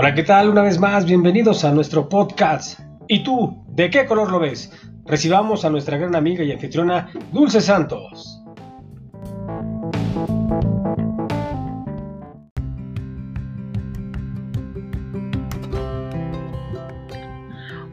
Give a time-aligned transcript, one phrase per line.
[0.00, 0.48] Hola, ¿qué tal?
[0.48, 2.78] Una vez más, bienvenidos a nuestro podcast.
[3.08, 4.70] ¿Y tú, de qué color lo ves?
[5.04, 8.37] Recibamos a nuestra gran amiga y anfitriona Dulce Santos.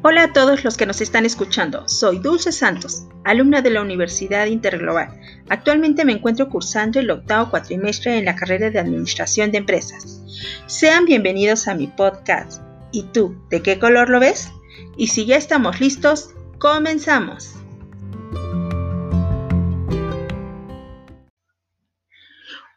[0.07, 1.89] Hola a todos los que nos están escuchando.
[1.89, 5.19] Soy Dulce Santos, alumna de la Universidad Interglobal.
[5.49, 10.21] Actualmente me encuentro cursando el octavo cuatrimestre en la carrera de Administración de Empresas.
[10.67, 12.61] Sean bienvenidos a mi podcast.
[12.91, 14.51] ¿Y tú, de qué color lo ves?
[14.95, 17.55] Y si ya estamos listos, comenzamos.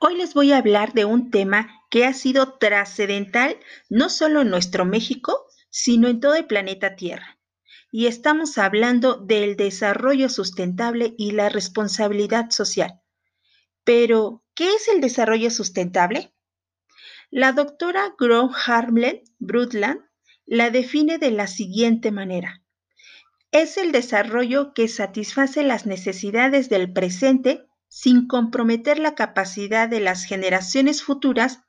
[0.01, 3.59] Hoy les voy a hablar de un tema que ha sido trascendental
[3.91, 5.48] no solo en nuestro México,
[5.81, 7.39] sino en todo el planeta Tierra.
[7.93, 13.01] Y estamos hablando del desarrollo sustentable y la responsabilidad social.
[13.85, 16.35] Pero, ¿qué es el desarrollo sustentable?
[17.31, 20.01] La doctora Gro Harmlen Brundtland
[20.47, 22.65] la define de la siguiente manera.
[23.53, 30.25] Es el desarrollo que satisface las necesidades del presente sin comprometer la capacidad de las
[30.25, 31.61] generaciones futuras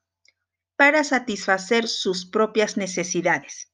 [0.76, 3.69] para satisfacer sus propias necesidades.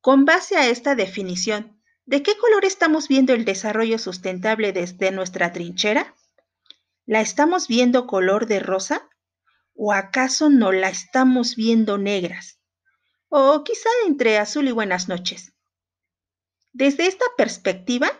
[0.00, 5.52] Con base a esta definición, ¿de qué color estamos viendo el desarrollo sustentable desde nuestra
[5.52, 6.14] trinchera?
[7.04, 9.10] ¿La estamos viendo color de rosa?
[9.74, 12.60] ¿O acaso no la estamos viendo negras?
[13.28, 15.52] O quizá entre azul y buenas noches.
[16.72, 18.10] Desde esta perspectiva,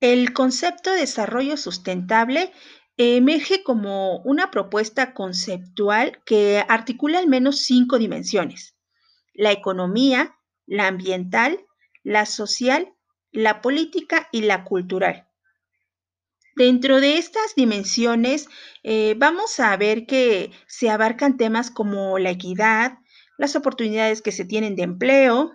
[0.00, 2.52] el concepto de desarrollo sustentable
[2.96, 8.74] emerge como una propuesta conceptual que articula al menos cinco dimensiones.
[9.32, 10.36] La economía,
[10.70, 11.66] la ambiental,
[12.04, 12.94] la social,
[13.32, 15.26] la política y la cultural.
[16.54, 18.48] Dentro de estas dimensiones
[18.84, 22.98] eh, vamos a ver que se abarcan temas como la equidad,
[23.36, 25.52] las oportunidades que se tienen de empleo,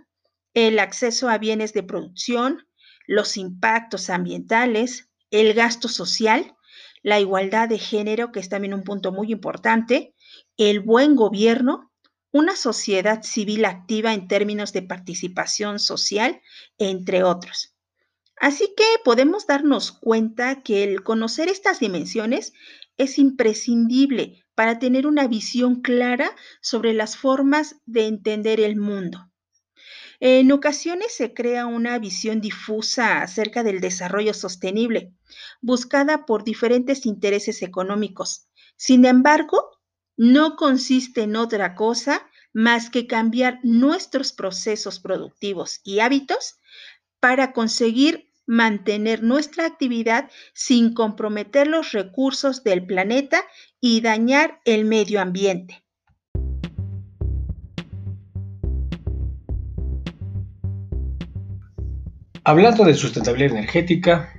[0.54, 2.68] el acceso a bienes de producción,
[3.08, 6.56] los impactos ambientales, el gasto social,
[7.04, 10.14] la igualdad de género, que es también un punto muy importante,
[10.58, 11.92] el buen gobierno,
[12.36, 16.42] una sociedad civil activa en términos de participación social,
[16.78, 17.78] entre otros.
[18.42, 22.52] Así que podemos darnos cuenta que el conocer estas dimensiones
[22.98, 26.30] es imprescindible para tener una visión clara
[26.60, 29.32] sobre las formas de entender el mundo.
[30.20, 35.14] En ocasiones se crea una visión difusa acerca del desarrollo sostenible,
[35.62, 38.50] buscada por diferentes intereses económicos.
[38.76, 39.75] Sin embargo,
[40.18, 46.56] no consiste en otra cosa más que cambiar nuestros procesos productivos y hábitos
[47.20, 53.44] para conseguir mantener nuestra actividad sin comprometer los recursos del planeta
[53.82, 55.84] y dañar el medio ambiente.
[62.44, 64.32] Hablando de sustentabilidad energética,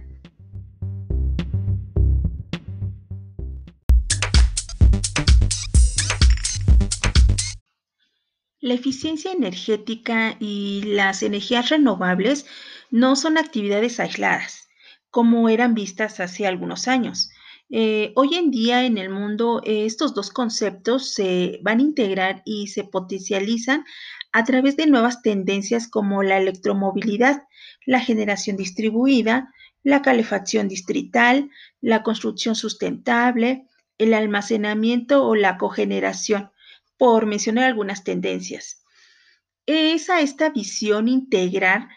[8.66, 12.46] La eficiencia energética y las energías renovables
[12.90, 14.66] no son actividades aisladas,
[15.08, 17.30] como eran vistas hace algunos años.
[17.70, 22.66] Eh, hoy en día en el mundo estos dos conceptos se van a integrar y
[22.66, 23.84] se potencializan
[24.32, 27.44] a través de nuevas tendencias como la electromovilidad,
[27.86, 29.48] la generación distribuida,
[29.84, 31.50] la calefacción distrital,
[31.80, 36.50] la construcción sustentable, el almacenamiento o la cogeneración
[36.96, 38.84] por mencionar algunas tendencias.
[39.66, 41.88] Es a esta visión integral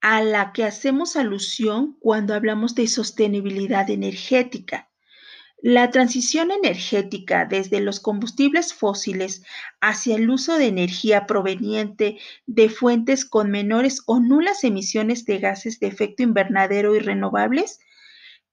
[0.00, 4.90] a la que hacemos alusión cuando hablamos de sostenibilidad energética.
[5.64, 9.44] La transición energética desde los combustibles fósiles
[9.80, 15.78] hacia el uso de energía proveniente de fuentes con menores o nulas emisiones de gases
[15.78, 17.78] de efecto invernadero y renovables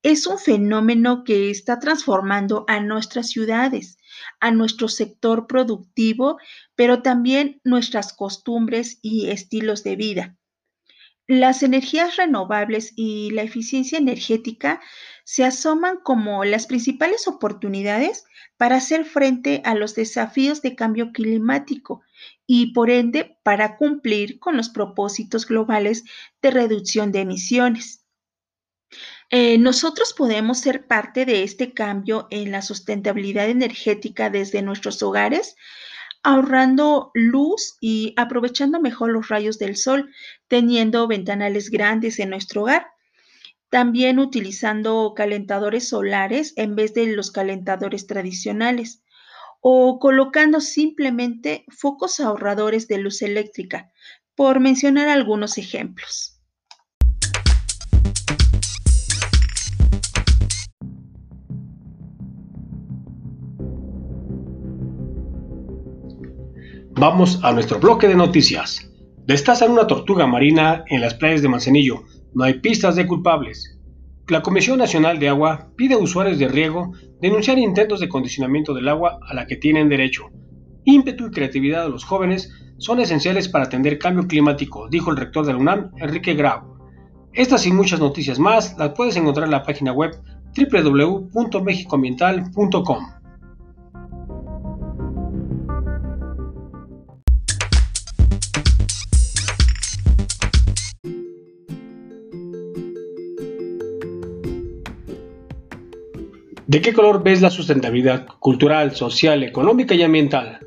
[0.01, 3.97] es un fenómeno que está transformando a nuestras ciudades,
[4.39, 6.37] a nuestro sector productivo,
[6.75, 10.37] pero también nuestras costumbres y estilos de vida.
[11.27, 14.81] Las energías renovables y la eficiencia energética
[15.23, 18.23] se asoman como las principales oportunidades
[18.57, 22.01] para hacer frente a los desafíos de cambio climático
[22.47, 26.03] y por ende para cumplir con los propósitos globales
[26.41, 27.98] de reducción de emisiones.
[29.31, 35.55] Eh, nosotros podemos ser parte de este cambio en la sustentabilidad energética desde nuestros hogares,
[36.23, 40.11] ahorrando luz y aprovechando mejor los rayos del sol,
[40.47, 42.87] teniendo ventanales grandes en nuestro hogar.
[43.69, 49.03] También utilizando calentadores solares en vez de los calentadores tradicionales
[49.61, 53.91] o colocando simplemente focos ahorradores de luz eléctrica,
[54.33, 56.38] por mencionar algunos ejemplos.
[66.99, 68.91] Vamos a nuestro bloque de noticias.
[69.25, 72.03] Destazan una tortuga marina en las playas de Manzanillo.
[72.33, 73.79] No hay pistas de culpables.
[74.27, 76.91] La Comisión Nacional de Agua pide a usuarios de riego
[77.21, 80.25] denunciar intentos de condicionamiento del agua a la que tienen derecho.
[80.83, 85.45] Ímpetu y creatividad de los jóvenes son esenciales para atender cambio climático, dijo el rector
[85.45, 86.77] de la UNAM, Enrique Grau.
[87.31, 90.21] Estas y muchas noticias más las puedes encontrar en la página web
[90.53, 93.18] www.mexicoambiental.com.
[106.69, 110.59] ¿De qué color ves la sustentabilidad cultural, social, económica y ambiental?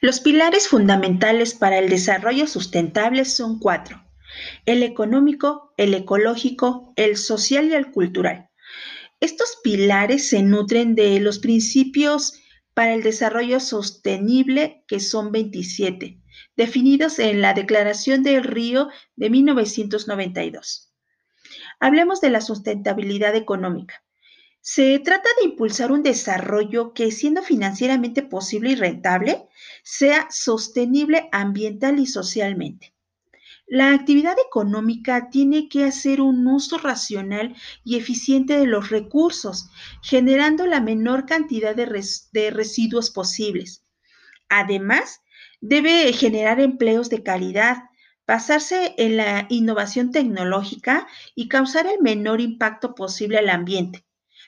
[0.00, 4.02] Los pilares fundamentales para el desarrollo sustentable son cuatro.
[4.64, 8.48] El económico, el ecológico, el social y el cultural.
[9.20, 12.40] Estos pilares se nutren de los principios
[12.72, 16.22] para el desarrollo sostenible, que son 27,
[16.56, 20.87] definidos en la Declaración del Río de 1992.
[21.80, 24.02] Hablemos de la sustentabilidad económica.
[24.60, 29.48] Se trata de impulsar un desarrollo que, siendo financieramente posible y rentable,
[29.82, 32.92] sea sostenible ambiental y socialmente.
[33.70, 37.54] La actividad económica tiene que hacer un uso racional
[37.84, 39.68] y eficiente de los recursos,
[40.02, 43.84] generando la menor cantidad de, residuos posibles.
[44.48, 45.20] Además,
[45.60, 47.82] debe generar empleos de calidad,
[48.28, 54.04] basarse en la innovación tecnológica y causar el menor impacto posible al ambiente.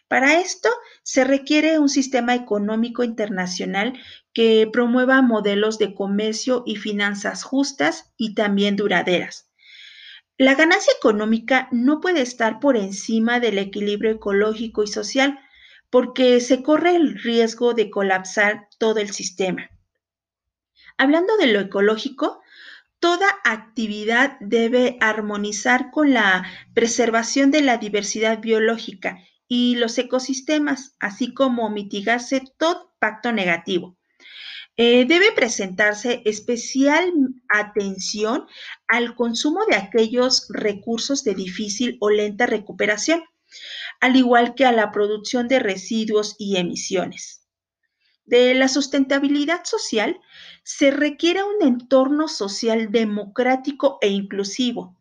[0.07, 0.69] Para esto
[1.03, 3.99] se requiere un sistema económico internacional
[4.35, 9.51] que promueva modelos de comercio y finanzas justas y también duraderas.
[10.37, 15.39] La ganancia económica no puede estar por encima del equilibrio ecológico y social
[15.89, 19.71] porque se corre el riesgo de colapsar todo el sistema.
[20.99, 22.43] Hablando de lo ecológico,
[23.01, 29.19] Toda actividad debe armonizar con la preservación de la diversidad biológica
[29.49, 33.97] y los ecosistemas, así como mitigarse todo impacto negativo.
[34.77, 37.13] Eh, debe presentarse especial
[37.49, 38.47] atención
[38.87, 43.23] al consumo de aquellos recursos de difícil o lenta recuperación,
[44.01, 47.49] al igual que a la producción de residuos y emisiones.
[48.31, 50.21] De la sustentabilidad social
[50.63, 54.97] se requiere un entorno social democrático e inclusivo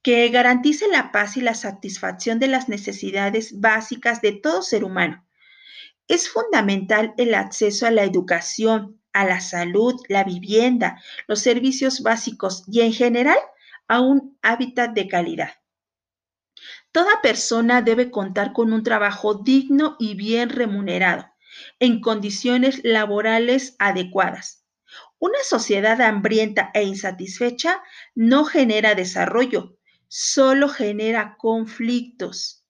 [0.00, 5.28] que garantice la paz y la satisfacción de las necesidades básicas de todo ser humano.
[6.08, 12.64] Es fundamental el acceso a la educación, a la salud, la vivienda, los servicios básicos
[12.66, 13.38] y en general
[13.88, 15.50] a un hábitat de calidad.
[16.92, 21.29] Toda persona debe contar con un trabajo digno y bien remunerado
[21.78, 24.64] en condiciones laborales adecuadas.
[25.18, 27.82] Una sociedad hambrienta e insatisfecha
[28.14, 29.76] no genera desarrollo,
[30.08, 32.64] solo genera conflictos.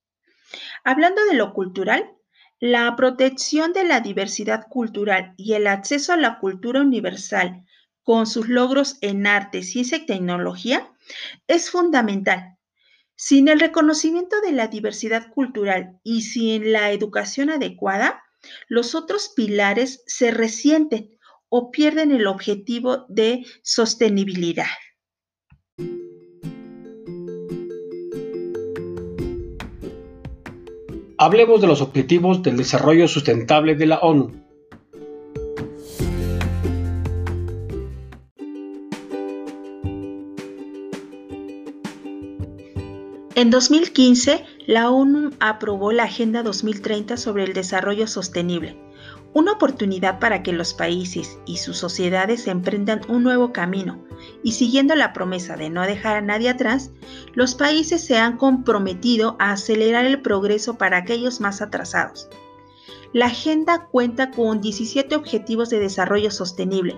[0.84, 2.10] Hablando de lo cultural,
[2.58, 7.65] la protección de la diversidad cultural y el acceso a la cultura universal
[8.03, 10.93] con sus logros en arte, ciencia y tecnología
[11.46, 12.58] es fundamental.
[13.15, 18.22] Sin el reconocimiento de la diversidad cultural y sin la educación adecuada,
[18.69, 21.19] los otros pilares se resienten
[21.49, 24.67] o pierden el objetivo de sostenibilidad.
[31.19, 34.51] Hablemos de los objetivos del desarrollo sustentable de la ONU.
[43.35, 48.81] En 2015, la ONU aprobó la Agenda 2030 sobre el Desarrollo Sostenible,
[49.34, 54.00] una oportunidad para que los países y sus sociedades emprendan un nuevo camino
[54.44, 56.93] y siguiendo la promesa de no dejar a nadie atrás,
[57.34, 62.29] los países se han comprometido a acelerar el progreso para aquellos más atrasados.
[63.12, 66.96] La agenda cuenta con 17 objetivos de desarrollo sostenible,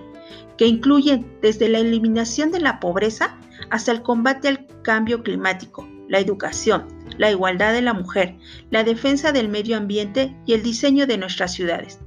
[0.59, 3.35] que incluyen desde la eliminación de la pobreza
[3.71, 8.37] hasta el combate al cambio climático, la educación, la igualdad de la mujer,
[8.69, 11.99] la defensa del medio ambiente y el diseño de nuestras ciudades.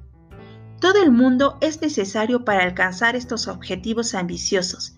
[0.81, 4.97] Todo el mundo es necesario para alcanzar estos objetivos ambiciosos.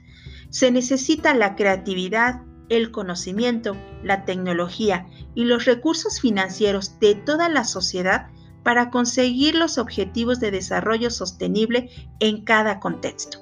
[0.50, 7.64] Se necesita la creatividad, el conocimiento, la tecnología y los recursos financieros de toda la
[7.64, 8.28] sociedad
[8.62, 13.40] para conseguir los objetivos de desarrollo sostenible en cada contexto.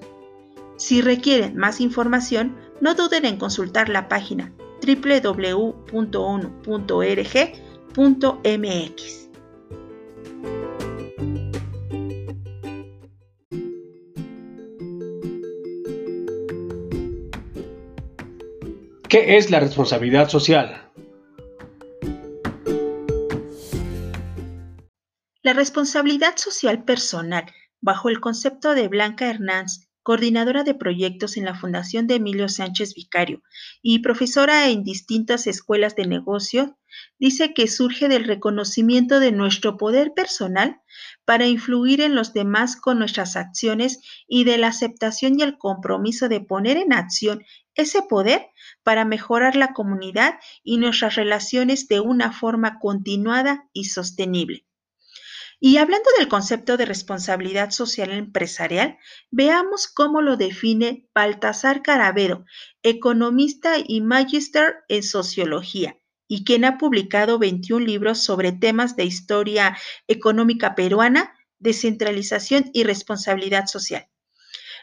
[0.76, 4.52] Si requieren más información, no duden en consultar la página
[4.83, 5.76] www.onu.org.mx.
[19.09, 20.83] ¿Qué es la responsabilidad social?
[25.42, 27.45] La responsabilidad social personal,
[27.80, 32.94] bajo el concepto de Blanca Hernández, coordinadora de proyectos en la Fundación de Emilio Sánchez
[32.94, 33.42] Vicario
[33.82, 36.78] y profesora en distintas escuelas de negocio,
[37.18, 40.80] dice que surge del reconocimiento de nuestro poder personal
[41.25, 43.98] para influir en los demás con nuestras acciones
[44.28, 47.42] y de la aceptación y el compromiso de poner en acción
[47.75, 48.46] ese poder
[48.84, 54.66] para mejorar la comunidad y nuestras relaciones de una forma continuada y sostenible.
[55.66, 58.99] Y hablando del concepto de responsabilidad social empresarial,
[59.32, 62.44] veamos cómo lo define Baltasar Caravedo,
[62.85, 69.76] economista y magíster en sociología, y quien ha publicado 21 libros sobre temas de historia
[70.06, 74.08] económica peruana, descentralización y responsabilidad social.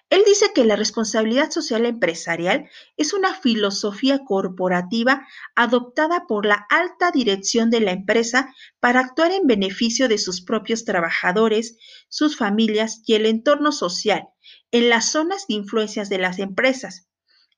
[0.10, 7.12] Él dice que la responsabilidad social empresarial es una filosofía corporativa adoptada por la alta
[7.12, 11.78] dirección de la empresa para actuar en beneficio de sus propios trabajadores,
[12.10, 14.28] sus familias y el entorno social
[14.72, 17.08] en las zonas de influencias de las empresas.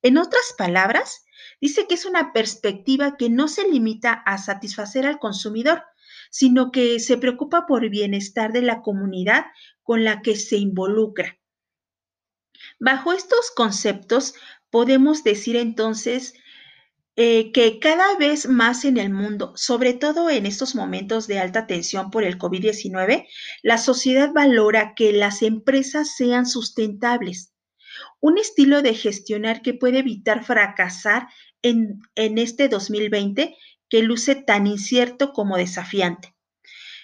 [0.02, 1.25] En otras palabras,
[1.60, 5.84] dice que es una perspectiva que no se limita a satisfacer al consumidor,
[6.30, 9.46] sino que se preocupa por el bienestar de la comunidad
[9.82, 11.38] con la que se involucra.
[12.79, 14.34] Bajo estos conceptos,
[14.70, 16.34] podemos decir entonces
[17.17, 21.65] eh, que cada vez más en el mundo, sobre todo en estos momentos de alta
[21.65, 23.25] tensión por el COVID-19,
[23.63, 27.53] la sociedad valora que las empresas sean sustentables.
[28.20, 31.29] Un estilo de gestionar que puede evitar fracasar
[31.62, 33.55] en, en este 2020
[33.89, 36.36] que luce tan incierto como desafiante.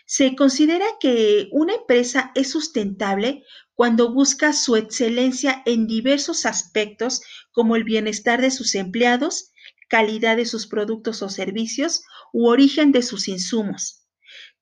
[0.06, 3.46] Se considera que una empresa es sustentable
[3.82, 9.54] cuando busca su excelencia en diversos aspectos como el bienestar de sus empleados,
[9.90, 14.06] calidad de sus productos o servicios u origen de sus insumos.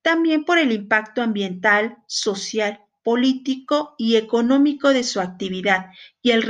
[0.02, 5.88] También por el impacto ambiental, social, político y económico de su actividad
[6.22, 6.46] y el,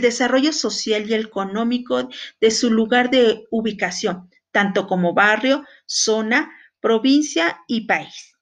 [0.00, 2.08] desarrollo social y económico
[2.40, 6.50] de su lugar de ubicación, tanto como barrio, zona,
[6.80, 8.35] provincia y país.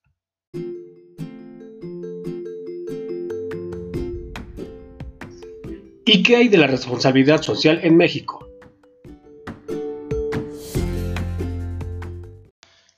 [6.07, 8.47] ¿Y qué hay de la responsabilidad social en México?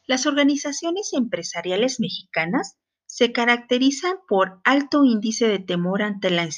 [0.08, 6.48] Las organizaciones empresariales mexicanas se caracterizan por alto índice de temor ante la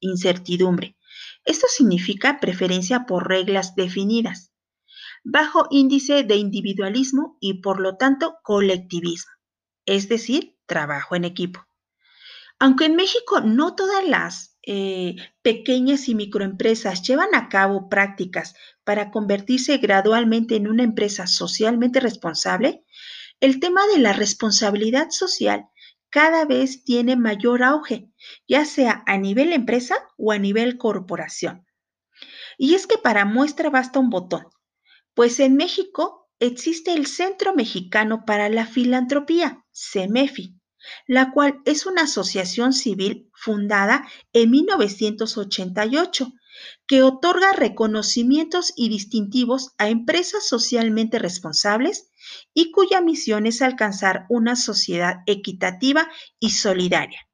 [0.00, 0.96] incertidumbre.
[1.44, 4.52] Esto significa preferencia por reglas definidas,
[5.22, 9.30] bajo índice de individualismo y por lo tanto colectivismo,
[9.86, 11.64] es decir, trabajo en equipo.
[12.58, 18.54] Aunque en México no todas las eh, pequeñas y microempresas llevan a cabo prácticas
[18.84, 22.84] para convertirse gradualmente en una empresa socialmente responsable,
[23.40, 25.66] el tema de la responsabilidad social
[26.10, 28.10] cada vez tiene mayor auge,
[28.46, 31.66] ya sea a nivel empresa o a nivel corporación.
[32.58, 34.44] Y es que para muestra basta un botón,
[35.14, 40.60] pues en México existe el Centro Mexicano para la Filantropía, CEMEFI,
[41.06, 46.32] la cual es una asociación civil fundada en 1988
[46.86, 52.10] que otorga reconocimientos y distintivos a empresas socialmente responsables
[52.54, 56.08] y cuya misión es alcanzar una sociedad equitativa
[56.38, 57.28] y solidaria.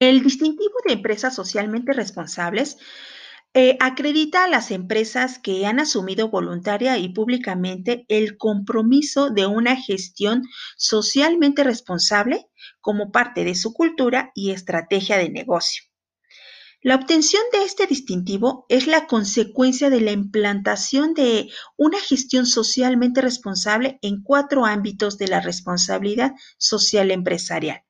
[0.00, 2.78] El distintivo de empresas socialmente responsables
[3.56, 9.76] eh, acredita a las empresas que han asumido voluntaria y públicamente el compromiso de una
[9.76, 10.42] gestión
[10.76, 12.48] socialmente responsable
[12.80, 15.84] como parte de su cultura y estrategia de negocio.
[16.82, 23.20] La obtención de este distintivo es la consecuencia de la implantación de una gestión socialmente
[23.20, 27.84] responsable en cuatro ámbitos de la responsabilidad social empresarial,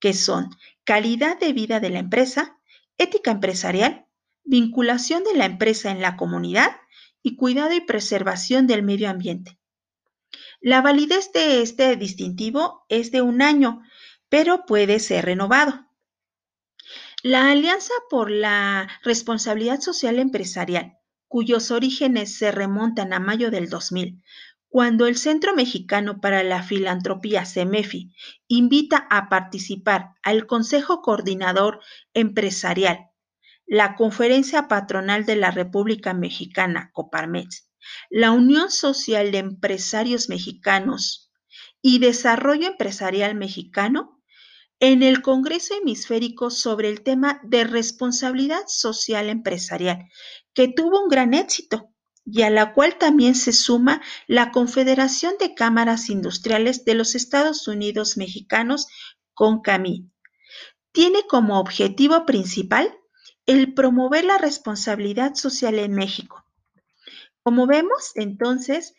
[0.00, 0.48] que son
[0.84, 2.58] calidad de vida de la empresa,
[2.98, 4.05] ética empresarial,
[4.46, 6.70] vinculación de la empresa en la comunidad
[7.22, 9.58] y cuidado y preservación del medio ambiente.
[10.60, 13.82] La validez de este distintivo es de un año,
[14.28, 15.86] pero puede ser renovado.
[17.22, 24.22] La Alianza por la Responsabilidad Social Empresarial, cuyos orígenes se remontan a mayo del 2000,
[24.68, 28.14] cuando el Centro Mexicano para la Filantropía, CEMEFI,
[28.46, 31.80] invita a participar al Consejo Coordinador
[32.14, 33.10] Empresarial,
[33.66, 37.68] la Conferencia Patronal de la República Mexicana, Coparmex,
[38.10, 41.32] la Unión Social de Empresarios Mexicanos
[41.82, 44.22] y Desarrollo Empresarial Mexicano,
[44.78, 50.06] en el Congreso Hemisférico sobre el tema de responsabilidad social empresarial,
[50.52, 51.90] que tuvo un gran éxito
[52.24, 57.68] y a la cual también se suma la Confederación de Cámaras Industriales de los Estados
[57.68, 58.86] Unidos Mexicanos,
[59.34, 60.10] CONCAMI.
[60.92, 62.92] Tiene como objetivo principal
[63.46, 66.44] el promover la responsabilidad social en México.
[67.42, 68.94] Como vemos, entonces,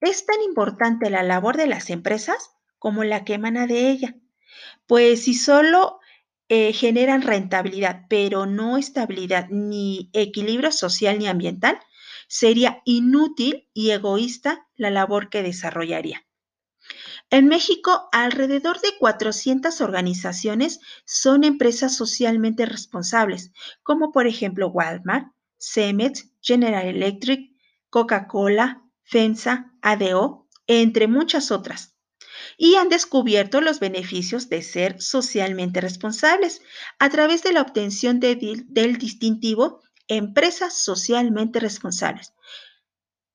[0.00, 4.16] es tan importante la labor de las empresas como la que emana de ella,
[4.86, 6.00] pues si solo
[6.48, 11.78] eh, generan rentabilidad, pero no estabilidad ni equilibrio social ni ambiental,
[12.26, 16.26] sería inútil y egoísta la labor que desarrollaría.
[17.32, 26.28] En México, alrededor de 400 organizaciones son empresas socialmente responsables, como por ejemplo Walmart, Cemex,
[26.42, 27.56] General Electric,
[27.88, 31.96] Coca-Cola, FEMSA, ADO, entre muchas otras.
[32.58, 36.60] Y han descubierto los beneficios de ser socialmente responsables
[36.98, 42.34] a través de la obtención del distintivo empresas socialmente responsables.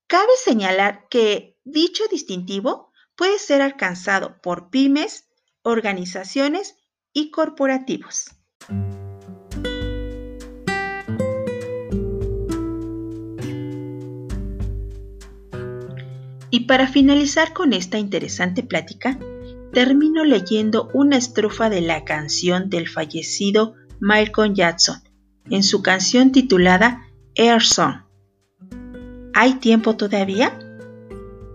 [0.05, 2.86] Cabe señalar que dicho distintivo
[3.17, 5.27] puede ser alcanzado por pymes,
[5.63, 6.75] organizaciones
[7.11, 8.29] y corporativos.
[16.49, 19.19] Y para finalizar con esta interesante plática,
[19.73, 25.01] termino leyendo una estrofa de la canción del fallecido Michael Jackson,
[25.49, 28.03] en su canción titulada Air Song.
[29.33, 30.66] ¿Hay tiempo todavía?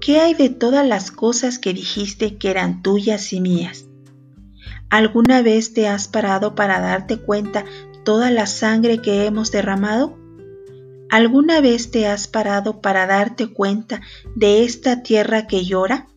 [0.02, 3.84] ¿Qué hay de todas las cosas que dijiste que eran tuyas y mías?
[4.90, 7.64] ¿Alguna vez te has parado para darte cuenta
[8.04, 10.18] toda la sangre que hemos derramado?
[11.08, 14.00] ¿Alguna vez te has parado para darte cuenta
[14.34, 16.08] de esta tierra que llora?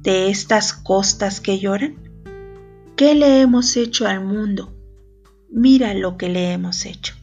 [0.00, 1.94] ¿De estas costas que lloran?
[2.96, 4.74] ¿Qué le hemos hecho al mundo?
[5.48, 7.14] Mira lo que le hemos hecho.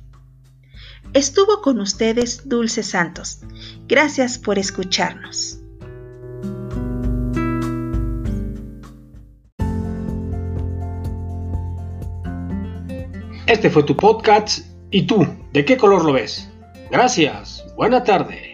[1.12, 3.42] Estuvo con ustedes Dulce Santos.
[3.90, 5.59] Gracias por escucharnos.
[13.50, 14.60] Este fue tu podcast.
[14.92, 15.26] ¿Y tú?
[15.54, 16.48] ¿De qué color lo ves?
[16.92, 17.66] Gracias.
[17.76, 18.49] Buena tarde.